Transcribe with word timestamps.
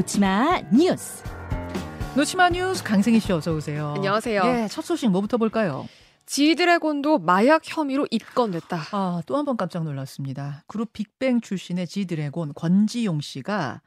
놓치마 0.00 0.60
뉴스. 0.74 1.24
놓치마 2.14 2.50
뉴스 2.50 2.84
강승희 2.84 3.18
씨 3.18 3.32
어서 3.32 3.54
오세요. 3.54 3.94
안녕하세요. 3.96 4.42
예, 4.44 4.68
첫 4.70 4.82
소식 4.84 5.08
뭐부터 5.08 5.38
볼까요? 5.38 5.88
지드래곤도 6.26 7.18
마약 7.20 7.62
혐의로 7.64 8.06
입건됐다. 8.10 8.88
아, 8.92 9.22
또 9.24 9.36
한 9.36 9.46
번 9.46 9.56
깜짝 9.56 9.84
놀랐습니다. 9.84 10.64
그룹 10.66 10.92
빅뱅 10.92 11.40
출신의 11.40 11.86
지드래곤 11.86 12.52
권지용 12.54 13.22
씨가 13.22 13.80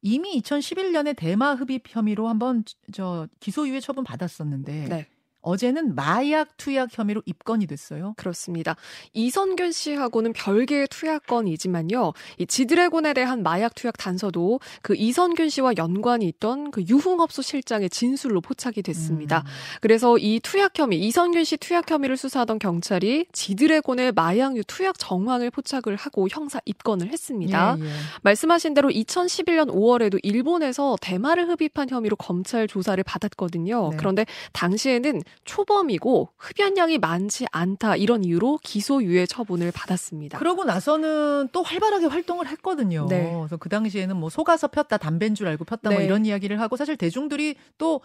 이미 0.00 0.40
2011년에 0.40 1.14
대마 1.14 1.52
흡입 1.56 1.82
혐의로 1.88 2.26
한번 2.28 2.64
저 2.94 3.28
기소유예 3.40 3.80
처분 3.80 4.02
받았었는데 4.02 4.86
네. 4.88 5.08
어제는 5.42 5.94
마약 5.94 6.56
투약 6.56 6.90
혐의로 6.92 7.22
입건이 7.24 7.66
됐어요. 7.66 8.14
그렇습니다. 8.16 8.76
이선균 9.12 9.72
씨하고는 9.72 10.32
별개의 10.32 10.88
투약건이지만요. 10.88 12.12
이 12.38 12.46
지드래곤에 12.46 13.14
대한 13.14 13.42
마약 13.42 13.74
투약 13.74 13.96
단서도 13.98 14.60
그 14.82 14.94
이선균 14.96 15.48
씨와 15.48 15.72
연관이 15.78 16.28
있던 16.28 16.70
그 16.70 16.82
유흥업소 16.88 17.42
실장의 17.42 17.90
진술로 17.90 18.40
포착이 18.40 18.82
됐습니다. 18.82 19.38
음. 19.38 19.78
그래서 19.80 20.18
이 20.18 20.40
투약 20.40 20.78
혐의, 20.78 21.00
이선균 21.00 21.44
씨 21.44 21.56
투약 21.56 21.90
혐의를 21.90 22.16
수사하던 22.16 22.58
경찰이 22.58 23.26
지드래곤의 23.32 24.12
마약류 24.12 24.64
투약 24.64 24.98
정황을 24.98 25.50
포착을 25.50 25.96
하고 25.96 26.28
형사 26.30 26.60
입건을 26.64 27.12
했습니다. 27.12 27.76
예, 27.78 27.84
예. 27.84 27.88
말씀하신 28.22 28.74
대로 28.74 28.88
2011년 28.90 29.68
5월에도 29.68 30.18
일본에서 30.22 30.96
대마를 31.00 31.48
흡입한 31.48 31.88
혐의로 31.88 32.16
검찰 32.16 32.68
조사를 32.68 33.02
받았거든요. 33.02 33.90
네. 33.90 33.96
그런데 33.96 34.26
당시에는 34.52 35.22
초범이고 35.44 36.30
흡연량이 36.36 36.98
많지 36.98 37.46
않다 37.50 37.96
이런 37.96 38.24
이유로 38.24 38.58
기소유예 38.62 39.26
처분을 39.26 39.72
받았습니다. 39.72 40.38
그러고 40.38 40.64
나서는 40.64 41.48
또 41.52 41.62
활발하게 41.62 42.06
활동을 42.06 42.46
했거든요. 42.48 43.06
네. 43.08 43.32
그래서 43.36 43.56
그 43.56 43.68
당시에는 43.68 44.16
뭐 44.16 44.30
속아서 44.30 44.68
폈다, 44.68 44.98
담배인 44.98 45.34
줄 45.34 45.46
알고 45.48 45.64
폈다, 45.64 45.90
뭐 45.90 45.98
네. 46.00 46.04
이런 46.04 46.26
이야기를 46.26 46.60
하고 46.60 46.76
사실 46.76 46.96
대중들이 46.96 47.56
또 47.78 48.00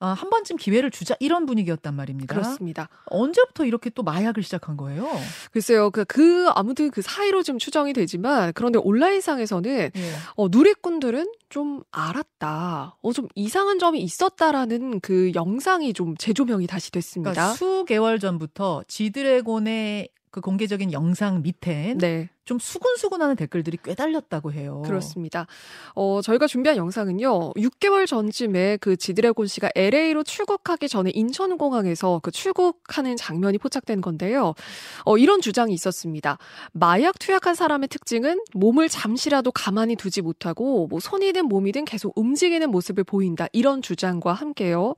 어, 0.00 0.06
한 0.06 0.30
번쯤 0.30 0.56
기회를 0.56 0.90
주자 0.90 1.16
이런 1.18 1.44
분위기였단 1.44 1.94
말입니다. 1.94 2.32
그렇습니다. 2.32 2.88
언제부터 3.06 3.64
이렇게 3.64 3.90
또 3.90 4.02
마약을 4.02 4.42
시작한 4.42 4.76
거예요? 4.76 5.08
글쎄요, 5.50 5.90
그, 5.90 6.04
그, 6.04 6.48
아무튼 6.54 6.90
그 6.90 7.02
사이로 7.02 7.42
좀 7.42 7.58
추정이 7.58 7.92
되지만, 7.92 8.52
그런데 8.52 8.78
온라인상에서는, 8.78 9.90
예. 9.94 10.12
어, 10.36 10.48
누리꾼들은 10.48 11.32
좀 11.48 11.82
알았다. 11.90 12.96
어, 13.02 13.12
좀 13.12 13.26
이상한 13.34 13.80
점이 13.80 14.00
있었다라는 14.00 15.00
그 15.00 15.32
영상이 15.34 15.92
좀 15.94 16.16
재조명이 16.16 16.68
다시 16.68 16.92
됐습니다. 16.92 17.32
그러니까 17.32 17.54
수개월 17.54 18.20
전부터 18.20 18.84
지드래곤의 18.86 20.10
그 20.30 20.40
공개적인 20.40 20.92
영상 20.92 21.42
밑엔 21.42 21.98
네. 21.98 22.28
좀 22.48 22.58
수근수근하는 22.58 23.36
댓글들이 23.36 23.76
꽤 23.84 23.94
달렸다고 23.94 24.54
해요. 24.54 24.82
그렇습니다. 24.86 25.46
어, 25.94 26.22
저희가 26.22 26.46
준비한 26.46 26.78
영상은요, 26.78 27.52
6개월 27.52 28.06
전쯤에 28.06 28.78
그 28.78 28.96
지드래곤 28.96 29.46
씨가 29.46 29.68
LA로 29.74 30.22
출국하기 30.22 30.88
전에 30.88 31.10
인천공항에서 31.12 32.20
그 32.22 32.30
출국하는 32.30 33.16
장면이 33.16 33.58
포착된 33.58 34.00
건데요. 34.00 34.54
어, 35.04 35.18
이런 35.18 35.42
주장이 35.42 35.74
있었습니다. 35.74 36.38
마약 36.72 37.18
투약한 37.18 37.54
사람의 37.54 37.88
특징은 37.88 38.40
몸을 38.54 38.88
잠시라도 38.88 39.52
가만히 39.52 39.94
두지 39.94 40.22
못하고 40.22 40.86
뭐 40.86 41.00
손이든 41.00 41.48
몸이든 41.48 41.84
계속 41.84 42.16
움직이는 42.16 42.70
모습을 42.70 43.04
보인다. 43.04 43.46
이런 43.52 43.82
주장과 43.82 44.32
함께요. 44.32 44.94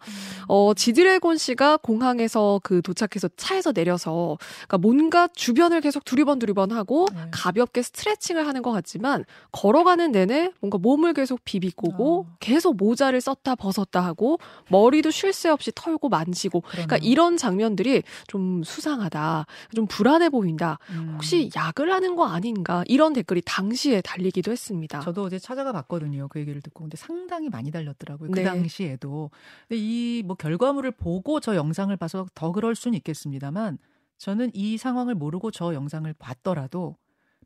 어, 0.47 0.73
지드래곤 0.75 1.37
씨가 1.37 1.79
공항에서 1.79 2.61
그 2.63 2.81
도착해서 2.81 3.29
차에서 3.37 3.73
내려서 3.73 4.39
그러니까 4.69 4.79
뭔가 4.79 5.27
주변을 5.35 5.81
계속 5.81 6.05
두리번 6.05 6.39
두리번 6.39 6.71
하고 6.71 7.09
네. 7.13 7.23
가볍게 7.41 7.83
스트레칭을 7.83 8.47
하는 8.47 8.63
것 8.63 8.71
같지만 8.73 9.25
걸어가는 9.53 10.13
내내 10.13 10.53
뭔가 10.61 10.79
몸을 10.79 11.15
계속 11.15 11.41
비비고고 11.45 12.21
어. 12.21 12.37
계속 12.41 12.77
모자를 12.77 13.21
썼다 13.21 13.55
벗었다 13.55 14.01
하고 14.05 14.39
머리도 14.69 15.11
쉴 15.11 15.33
새 15.33 15.49
없이 15.49 15.71
털고 15.75 16.09
만지고 16.09 16.61
그러니까 16.63 16.97
그러네요. 16.97 17.11
이런 17.11 17.37
장면들이 17.37 18.03
좀 18.27 18.63
수상하다. 18.63 19.47
좀 19.75 19.87
불안해 19.87 20.29
보인다. 20.31 20.79
음. 20.91 21.13
혹시 21.15 21.51
약을 21.57 21.93
하는 21.93 22.17
거 22.17 22.27
아닌가? 22.27 22.85
이런 22.87 23.13
댓글이 23.13 23.43
당시에 23.45 24.01
달리기도 24.01 24.51
했습니다. 24.53 25.01
저도 25.01 25.23
어제 25.25 25.39
찾아가 25.39 25.73
봤거든요. 25.73 26.29
그 26.29 26.41
얘기를 26.41 26.61
듣고. 26.61 26.85
근데 26.85 26.97
상당히 26.97 27.49
많이 27.49 27.71
달렸더라고요. 27.71 28.31
그 28.31 28.39
네. 28.39 28.45
당시에도. 28.45 29.31
근데 29.69 29.81
이 29.81 30.23
뭐 30.27 30.37
결과물을 30.37 30.91
보고 30.93 31.41
저 31.41 31.55
영상을 31.57 31.97
봐서 31.97 32.27
더 32.35 32.53
그럴 32.53 32.75
수는 32.75 32.97
있겠습니다만 32.99 33.79
저는 34.19 34.51
이 34.55 34.77
상황을 34.77 35.15
모르고 35.15 35.51
저 35.51 35.73
영상을 35.75 36.13
봤더라도 36.19 36.97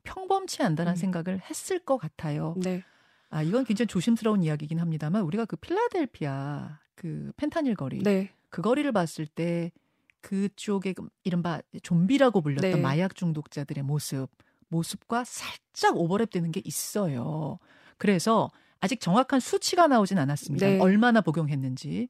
평범치 0.04 0.62
않다는 0.62 0.92
음. 0.92 0.96
생각을 0.96 1.40
했을 1.40 1.78
것 1.78 1.96
같아요. 1.96 2.54
네. 2.56 2.84
아, 3.30 3.42
이건 3.42 3.64
굉장히 3.64 3.88
조심스러운 3.88 4.42
이야기긴 4.42 4.78
합니다만 4.78 5.22
우리가 5.22 5.44
그 5.44 5.56
필라델피아 5.56 6.78
그 6.94 7.32
펜타닐 7.36 7.74
거리 7.74 8.02
네. 8.02 8.30
그 8.48 8.62
거리를 8.62 8.90
봤을 8.92 9.26
때 9.26 9.72
그쪽에 10.20 10.92
그 10.92 11.08
이른바 11.24 11.60
좀비라고 11.82 12.40
불렸던 12.40 12.70
네. 12.70 12.76
마약 12.80 13.14
중독자들의 13.14 13.82
모습, 13.82 14.28
모습과 14.68 15.24
살짝 15.24 15.96
오버랩되는 15.96 16.52
게 16.52 16.62
있어요. 16.64 17.58
그래서 17.98 18.50
아직 18.80 19.00
정확한 19.00 19.40
수치가 19.40 19.86
나오진 19.86 20.18
않았습니다. 20.18 20.66
네. 20.66 20.78
얼마나 20.78 21.20
복용했는지. 21.20 22.08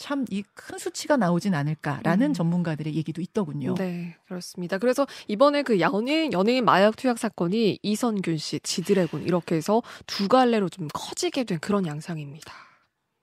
참 0.00 0.24
이 0.30 0.42
큰 0.54 0.78
수치가 0.78 1.18
나오진 1.18 1.54
않을까라는 1.54 2.28
음. 2.28 2.32
전문가들의 2.32 2.94
얘기도 2.94 3.20
있더군요. 3.20 3.74
네, 3.74 4.16
그렇습니다. 4.26 4.78
그래서 4.78 5.06
이번에 5.28 5.62
그 5.62 5.78
연예인, 5.78 6.32
연예인 6.32 6.64
마약 6.64 6.96
투약 6.96 7.18
사건이 7.18 7.80
이선균 7.82 8.38
씨, 8.38 8.60
지드래곤 8.60 9.24
이렇게 9.24 9.56
해서 9.56 9.82
두 10.06 10.26
갈래로 10.28 10.70
좀 10.70 10.88
커지게 10.94 11.44
된 11.44 11.58
그런 11.60 11.86
양상입니다. 11.86 12.50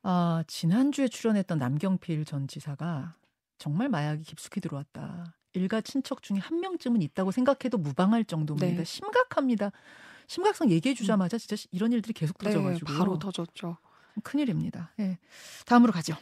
아, 0.03 0.43
지난주에 0.47 1.07
출연했던 1.07 1.57
남경필 1.57 2.25
전 2.25 2.47
지사가 2.47 3.15
정말 3.57 3.89
마약이 3.89 4.23
깊숙이 4.23 4.61
들어왔다. 4.61 5.33
일가 5.53 5.81
친척 5.81 6.21
중에 6.21 6.37
한 6.37 6.59
명쯤은 6.59 7.01
있다고 7.01 7.31
생각해도 7.31 7.79
무방할 7.79 8.23
정도입니다. 8.23 8.77
네. 8.77 8.83
심각합니다. 8.83 9.71
심각성 10.27 10.69
얘기해 10.69 10.93
주자마자 10.93 11.39
진짜 11.39 11.55
이런 11.71 11.91
일들이 11.91 12.13
계속 12.13 12.37
터져가지고 12.37 12.91
네, 12.91 12.97
바로 12.99 13.17
터졌죠. 13.17 13.77
큰일입니다. 14.23 14.91
예. 14.99 15.17
다음으로 15.65 15.91
가죠. 15.91 16.15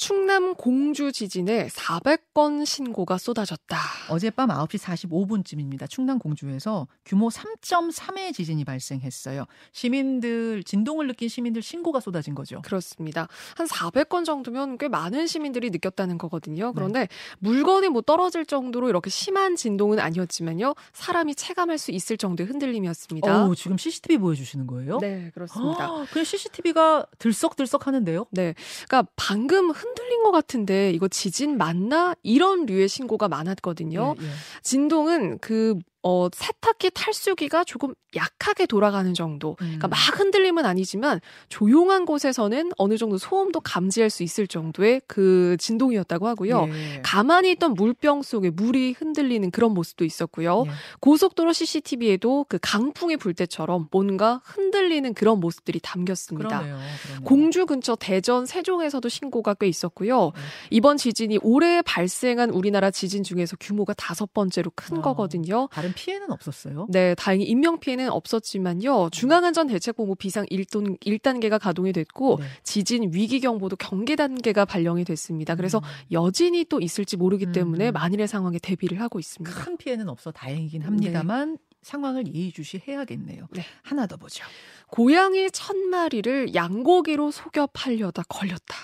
충남 0.00 0.54
공주 0.54 1.12
지진에 1.12 1.68
400건 1.68 2.64
신고가 2.64 3.18
쏟아졌다. 3.18 3.76
어젯밤 4.08 4.48
9시 4.48 4.78
45분쯤입니다. 4.78 5.90
충남 5.90 6.18
공주에서 6.18 6.88
규모 7.04 7.28
3.3의 7.28 8.32
지진이 8.32 8.64
발생했어요. 8.64 9.44
시민들 9.72 10.64
진동을 10.64 11.06
느낀 11.06 11.28
시민들 11.28 11.60
신고가 11.60 12.00
쏟아진 12.00 12.34
거죠. 12.34 12.62
그렇습니다. 12.62 13.28
한 13.56 13.66
400건 13.66 14.24
정도면 14.24 14.78
꽤 14.78 14.88
많은 14.88 15.26
시민들이 15.26 15.68
느꼈다는 15.68 16.14
네. 16.14 16.18
거거든요. 16.18 16.72
그런데 16.72 17.06
물건이 17.40 17.90
뭐 17.90 18.00
떨어질 18.00 18.46
정도로 18.46 18.88
이렇게 18.88 19.10
심한 19.10 19.54
진동은 19.54 19.98
아니었지만요. 19.98 20.74
사람이 20.94 21.34
체감할 21.34 21.76
수 21.76 21.90
있을 21.90 22.16
정도의 22.16 22.48
흔들림이었습니다. 22.48 23.44
어, 23.44 23.54
지금 23.54 23.76
CCTV 23.76 24.16
보여주시는 24.16 24.66
거예요? 24.66 24.96
네, 25.00 25.30
그렇습니다. 25.34 25.84
아, 25.84 26.06
그냥 26.10 26.24
CCTV가 26.24 27.04
들썩 27.18 27.39
들썩 27.56 27.86
하는데요? 27.86 28.26
네. 28.30 28.54
그러니까 28.88 29.10
방금 29.16 29.70
흔들린 29.70 30.22
것 30.22 30.30
같은데 30.30 30.90
이거 30.90 31.08
지진 31.08 31.58
맞나? 31.58 32.14
이런 32.22 32.66
류의 32.66 32.88
신고가 32.88 33.28
많았거든요. 33.28 34.14
예, 34.20 34.24
예. 34.24 34.30
진동은 34.62 35.38
그 35.38 35.78
어, 36.02 36.28
세탁기 36.32 36.92
탈수기가 36.94 37.64
조금 37.64 37.94
약하게 38.16 38.66
돌아가는 38.66 39.12
정도. 39.14 39.54
그러니까 39.56 39.88
음. 39.88 39.90
막 39.90 39.96
흔들림은 40.18 40.64
아니지만 40.64 41.20
조용한 41.48 42.06
곳에서는 42.06 42.72
어느 42.76 42.96
정도 42.96 43.18
소음도 43.18 43.60
감지할 43.60 44.10
수 44.10 44.22
있을 44.22 44.46
정도의 44.46 45.02
그 45.06 45.56
진동이었다고 45.60 46.26
하고요. 46.26 46.66
예. 46.68 47.02
가만히 47.02 47.52
있던 47.52 47.74
물병 47.74 48.22
속에 48.22 48.50
물이 48.50 48.92
흔들리는 48.98 49.50
그런 49.50 49.72
모습도 49.74 50.04
있었고요. 50.04 50.64
예. 50.66 50.70
고속도로 51.00 51.52
CCTV에도 51.52 52.46
그 52.48 52.58
강풍이 52.60 53.16
불 53.16 53.34
때처럼 53.34 53.88
뭔가 53.90 54.40
흔들리는 54.44 55.12
그런 55.14 55.38
모습들이 55.38 55.80
담겼습니다. 55.80 56.48
그러네요. 56.48 56.78
그러네요. 57.02 57.24
공주 57.24 57.66
근처 57.66 57.94
대전 57.94 58.46
세종에서도 58.46 59.08
신고가 59.08 59.54
꽤 59.54 59.68
있었고요. 59.68 60.32
네. 60.34 60.40
이번 60.70 60.96
지진이 60.96 61.38
올해 61.42 61.82
발생한 61.82 62.50
우리나라 62.50 62.90
지진 62.90 63.22
중에서 63.22 63.56
규모가 63.60 63.94
다섯 63.94 64.32
번째로 64.32 64.72
큰 64.74 64.98
아. 64.98 65.02
거거든요. 65.02 65.68
다른 65.70 65.89
피해는 65.94 66.30
없었어요? 66.30 66.86
네, 66.90 67.14
다행히 67.14 67.44
인명 67.44 67.80
피해는 67.80 68.10
없었지만요. 68.10 69.10
중앙안전 69.10 69.66
대책본부 69.68 70.16
비상 70.16 70.46
1돈 70.46 70.98
1단계가 71.00 71.58
가동이 71.58 71.92
됐고 71.92 72.38
네. 72.40 72.46
지진 72.62 73.10
위기 73.12 73.40
경보도 73.40 73.76
경계 73.76 74.16
단계가 74.16 74.64
발령이 74.64 75.04
됐습니다. 75.04 75.54
그래서 75.54 75.78
음. 75.78 75.84
여진이 76.12 76.66
또 76.66 76.80
있을지 76.80 77.16
모르기 77.16 77.46
음. 77.46 77.52
때문에 77.52 77.90
만일의 77.90 78.28
상황에 78.28 78.58
대비를 78.58 79.00
하고 79.00 79.18
있습니다. 79.18 79.64
큰 79.64 79.76
피해는 79.76 80.08
없어 80.08 80.30
다행이긴 80.32 80.82
합니다만 80.82 81.58
상황을 81.82 82.34
예의주시해야겠네요. 82.34 83.48
네. 83.52 83.64
하나 83.82 84.06
더 84.06 84.16
보죠. 84.16 84.44
고양이 84.88 85.50
천 85.50 85.88
마리를 85.88 86.54
양고기로 86.54 87.30
속여 87.30 87.68
팔려다 87.72 88.22
걸렸다. 88.28 88.76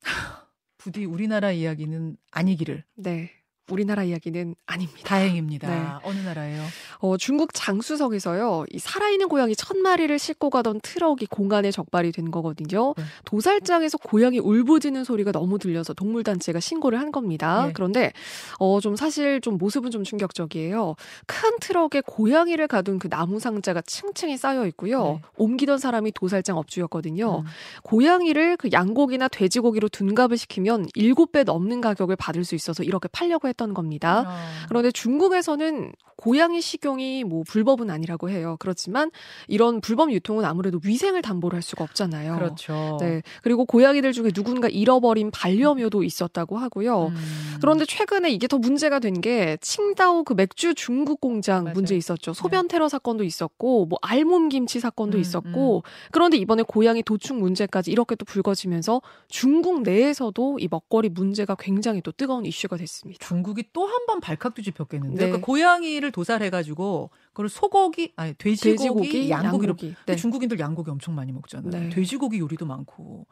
부디 0.78 1.04
우리나라 1.04 1.52
이야기는 1.52 2.16
아니기를. 2.30 2.84
네. 2.96 3.30
우리나라 3.70 4.02
이야기는 4.02 4.54
아닙니다. 4.66 5.00
다행입니다. 5.04 5.68
네. 5.68 6.08
어느 6.08 6.18
나라예요? 6.18 6.62
어, 6.98 7.16
중국 7.16 7.54
장수성에서요. 7.54 8.66
이 8.72 8.78
살아있는 8.78 9.28
고양이 9.28 9.54
천 9.54 9.78
마리를 9.78 10.18
싣고 10.18 10.50
가던 10.50 10.80
트럭이 10.82 11.26
공간에 11.26 11.70
적발이 11.70 12.12
된 12.12 12.30
거거든요. 12.30 12.94
네. 12.96 13.04
도살장에서 13.24 13.98
고양이 13.98 14.38
울부짖는 14.38 15.04
소리가 15.04 15.32
너무 15.32 15.58
들려서 15.58 15.94
동물 15.94 16.24
단체가 16.24 16.60
신고를 16.60 16.98
한 16.98 17.12
겁니다. 17.12 17.66
네. 17.66 17.72
그런데 17.72 18.12
어, 18.58 18.80
좀 18.80 18.96
사실 18.96 19.40
좀 19.40 19.56
모습은 19.56 19.90
좀 19.90 20.04
충격적이에요. 20.04 20.96
큰 21.26 21.50
트럭에 21.60 22.02
고양이를 22.04 22.66
가둔 22.66 22.98
그 22.98 23.08
나무 23.08 23.38
상자가 23.38 23.80
층층이 23.80 24.36
쌓여 24.36 24.66
있고요. 24.66 25.04
네. 25.04 25.20
옮기던 25.36 25.78
사람이 25.78 26.12
도살장 26.12 26.56
업주였거든요. 26.56 27.40
음. 27.40 27.44
고양이를 27.82 28.56
그 28.56 28.68
양고기나 28.72 29.28
돼지고기로 29.28 29.88
둔갑을 29.88 30.36
시키면 30.36 30.86
7배 30.96 31.44
넘는 31.44 31.80
가격을 31.80 32.16
받을 32.16 32.44
수 32.44 32.54
있어서 32.54 32.82
이렇게 32.82 33.08
팔려고 33.08 33.48
했 33.48 33.59
했던 33.60 33.74
겁니다. 33.74 34.24
어. 34.26 34.66
그런데 34.68 34.90
중국에서는 34.90 35.92
고양이 36.16 36.60
식용이 36.60 37.24
뭐 37.24 37.44
불법은 37.48 37.88
아니라고 37.88 38.28
해요. 38.28 38.56
그렇지만 38.60 39.10
이런 39.48 39.80
불법 39.80 40.12
유통은 40.12 40.44
아무래도 40.44 40.78
위생을 40.84 41.22
담보를 41.22 41.56
할 41.56 41.62
수가 41.62 41.82
없잖아요. 41.84 42.34
그렇죠. 42.34 42.98
네. 43.00 43.22
그리고 43.42 43.64
고양이들 43.64 44.12
중에 44.12 44.30
누군가 44.30 44.68
잃어버린 44.68 45.30
반려묘도 45.30 46.02
있었다고 46.02 46.58
하고요. 46.58 47.06
음. 47.06 47.16
그런데 47.62 47.86
최근에 47.86 48.30
이게 48.30 48.48
더 48.48 48.58
문제가 48.58 48.98
된 48.98 49.20
게 49.20 49.58
칭다오 49.60 50.24
그 50.24 50.32
맥주 50.34 50.72
중국 50.74 51.20
공장 51.20 51.64
맞아요. 51.64 51.74
문제 51.74 51.94
있었죠. 51.96 52.32
소변 52.32 52.68
네. 52.68 52.74
테러 52.74 52.88
사건도 52.88 53.24
있었고 53.24 53.86
뭐 53.86 53.98
알몸 54.00 54.48
김치 54.48 54.78
사건도 54.80 55.18
음, 55.18 55.20
있었고 55.20 55.78
음. 55.78 55.82
그런데 56.12 56.36
이번에 56.38 56.62
고양이 56.62 57.02
도축 57.02 57.36
문제까지 57.38 57.90
이렇게 57.90 58.14
또 58.14 58.24
불거지면서 58.24 59.02
중국 59.28 59.82
내에서도 59.82 60.58
이 60.60 60.68
먹거리 60.70 61.08
문제가 61.10 61.54
굉장히 61.58 62.00
또 62.02 62.12
뜨거운 62.12 62.46
이슈가 62.46 62.76
됐습니다. 62.78 63.26
중국 63.26 63.49
이 63.58 63.72
또 63.72 63.86
한 63.86 64.06
번 64.06 64.20
발칵 64.20 64.54
뒤집혔겠는데 64.54 65.16
네. 65.16 65.26
그러니까 65.26 65.44
고양이를 65.46 66.12
도살해가지고 66.12 67.10
그걸 67.28 67.48
소고기 67.48 68.12
아니 68.16 68.34
돼지고기, 68.34 68.76
돼지고기 68.78 69.30
양고기로 69.30 69.70
양고기. 69.70 69.94
네. 70.06 70.16
중국인들 70.16 70.58
양고기 70.58 70.90
엄청 70.90 71.14
많이 71.14 71.32
먹잖아요. 71.32 71.70
네. 71.70 71.88
돼지고기 71.90 72.38
요리도 72.38 72.66
많고. 72.66 73.26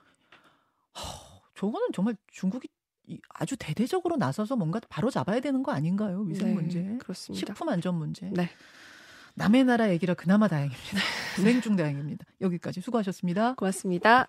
허, 0.96 1.40
저거는 1.54 1.88
정말 1.92 2.16
중국이 2.30 2.68
아주 3.30 3.56
대대적으로 3.56 4.16
나서서 4.16 4.56
뭔가 4.56 4.80
바로 4.88 5.10
잡아야 5.10 5.40
되는 5.40 5.62
거 5.62 5.72
아닌가요? 5.72 6.20
위생 6.22 6.48
네, 6.48 6.54
문제, 6.54 6.96
그렇습니다. 7.00 7.46
식품 7.46 7.68
안전 7.68 7.94
문제. 7.94 8.28
네. 8.32 8.50
남의 9.34 9.64
나라 9.64 9.90
얘기라 9.90 10.14
그나마 10.14 10.48
다행입니다. 10.48 10.78
불행 11.36 11.60
중 11.60 11.76
다행입니다. 11.76 12.24
여기까지 12.40 12.80
수고하셨습니다. 12.80 13.54
고맙습니다. 13.54 14.28